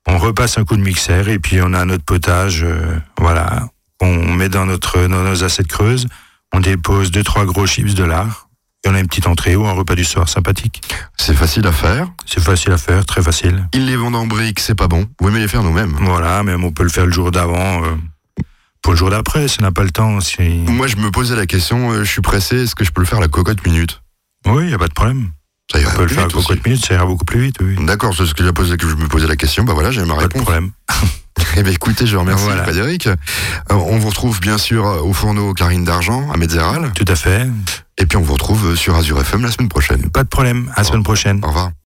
On 0.08 0.18
repasse 0.18 0.58
un 0.58 0.64
coup 0.64 0.76
de 0.76 0.82
mixeur 0.82 1.30
et 1.30 1.40
puis 1.40 1.62
on 1.62 1.74
a 1.74 1.86
notre 1.86 2.04
potage. 2.04 2.64
euh, 2.64 2.98
voilà. 3.18 3.68
On 4.02 4.34
met 4.34 4.50
dans, 4.50 4.66
notre, 4.66 5.00
dans 5.08 5.24
nos 5.24 5.44
assiettes 5.44 5.68
creuses. 5.68 6.08
On 6.54 6.60
dépose 6.60 7.12
deux, 7.12 7.24
trois 7.24 7.46
gros 7.46 7.66
chips 7.66 7.94
de 7.96 8.04
lard. 8.04 8.50
Et 8.84 8.90
on 8.90 8.96
a 8.96 9.00
une 9.00 9.08
petite 9.08 9.28
entrée 9.28 9.56
ou 9.56 9.68
un 9.68 9.74
repas 9.74 9.94
du 9.94 10.04
soir 10.04 10.28
sympathique. 10.28 10.82
C'est 11.16 11.36
facile 11.36 11.68
à 11.68 11.72
faire. 11.72 12.08
C'est 12.26 12.42
facile 12.44 12.72
à 12.72 12.78
faire, 12.78 13.06
très 13.06 13.22
facile. 13.22 13.68
Ils 13.74 13.86
les 13.86 13.96
vendent 13.96 14.16
en 14.16 14.26
briques, 14.26 14.60
c'est 14.60 14.74
pas 14.76 14.88
bon. 14.88 15.08
Vous 15.20 15.30
aimez 15.30 15.40
les 15.40 15.48
faire 15.48 15.62
nous-mêmes. 15.62 15.96
Voilà, 16.02 16.42
même 16.42 16.64
on 16.64 16.72
peut 16.72 16.84
le 16.84 16.90
faire 16.90 17.06
le 17.06 17.12
jour 17.12 17.30
d'avant. 17.32 17.84
euh, 17.84 17.96
pour 18.82 18.94
le 18.94 18.98
jour 18.98 19.12
d'après, 19.12 19.46
on 19.60 19.64
n'a 19.64 19.72
pas 19.72 19.84
le 19.84 19.92
temps. 19.92 20.20
Si... 20.20 20.42
Moi, 20.42 20.88
je 20.88 20.96
me 20.96 21.12
posais 21.12 21.36
la 21.36 21.46
question, 21.46 21.92
euh, 21.92 22.04
je 22.04 22.12
suis 22.12 22.22
pressé, 22.22 22.64
est-ce 22.64 22.74
que 22.74 22.84
je 22.84 22.92
peux 22.92 23.02
le 23.02 23.08
faire 23.08 23.20
à 23.20 23.22
la 23.22 23.28
cocotte 23.28 23.64
minute? 23.66 24.02
Oui, 24.48 24.64
il 24.64 24.68
n'y 24.70 24.74
a 24.74 24.80
pas 24.80 24.88
de 24.88 24.94
problème. 24.94 25.30
Ça 25.72 25.80
ira 25.80 25.92
On 25.94 25.96
peut 25.96 26.02
le 26.02 26.08
plus 26.08 26.16
faire 26.16 26.24
à 26.24 26.28
vite 26.28 26.36
aussi. 26.36 26.48
cocotte 26.48 26.66
minute, 26.66 26.86
ça 26.86 26.94
ira 26.96 27.06
beaucoup 27.06 27.26
plus 27.26 27.40
vite. 27.42 27.56
Oui. 27.62 27.76
D'accord, 27.86 28.14
c'est 28.16 28.26
ce 28.26 28.34
que 28.34 28.50
posé, 28.52 28.78
que 28.78 28.88
je 28.90 28.96
me 28.96 29.08
posais 29.08 29.28
la 29.28 29.36
question. 29.36 29.64
Bah 29.64 29.74
voilà, 29.74 29.92
j'ai 29.92 30.02
ma 30.02 30.16
Pas 30.16 30.22
de 30.22 30.22
réponse. 30.24 30.42
problème. 30.44 30.72
Eh 31.58 31.64
bien, 31.64 31.72
écoutez, 31.74 32.06
je 32.06 32.16
remercie 32.16 32.44
Voilà. 32.44 32.64
Frédéric. 32.64 33.08
Euh, 33.08 33.16
on 33.70 33.98
vous 33.98 34.10
retrouve 34.10 34.40
bien 34.40 34.58
sûr 34.58 34.86
euh, 34.86 35.00
au 35.02 35.12
fourneau 35.12 35.54
Carine 35.54 35.84
d'Argent 35.84 36.30
à 36.32 36.38
Metzeral. 36.38 36.92
Tout 36.94 37.06
à 37.08 37.16
fait. 37.16 37.48
Et 37.98 38.06
puis 38.06 38.18
on 38.18 38.22
vous 38.22 38.34
retrouve 38.34 38.68
euh, 38.72 38.76
sur 38.76 38.96
Azure 38.96 39.20
FM 39.20 39.42
la 39.42 39.52
semaine 39.52 39.68
prochaine. 39.68 40.10
Pas 40.12 40.24
de 40.24 40.30
problème. 40.30 40.72
À 40.76 40.82
la 40.82 40.88
semaine 40.88 41.04
prochaine. 41.04 41.42
Au 41.44 41.48
revoir. 41.48 41.72